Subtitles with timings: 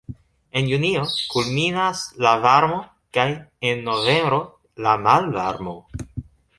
[0.61, 1.03] En junio
[1.33, 2.81] kulminas la varmo
[3.19, 3.29] kaj
[3.71, 4.43] en novembro
[4.89, 5.81] la malvarmo.